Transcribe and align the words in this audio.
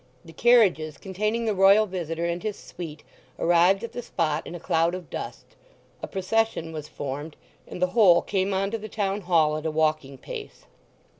The 0.25 0.33
carriages 0.33 0.97
containing 0.97 1.45
the 1.45 1.53
Royal 1.53 1.85
visitor 1.85 2.25
and 2.25 2.41
his 2.41 2.57
suite 2.57 3.03
arrived 3.37 3.83
at 3.83 3.91
the 3.91 4.01
spot 4.01 4.47
in 4.47 4.55
a 4.55 4.59
cloud 4.59 4.95
of 4.95 5.11
dust, 5.11 5.45
a 6.01 6.07
procession 6.07 6.71
was 6.71 6.87
formed, 6.87 7.35
and 7.67 7.79
the 7.79 7.85
whole 7.93 8.23
came 8.23 8.51
on 8.51 8.71
to 8.71 8.79
the 8.79 8.89
Town 8.89 9.21
Hall 9.21 9.57
at 9.57 9.65
a 9.67 9.69
walking 9.69 10.17
pace. 10.17 10.65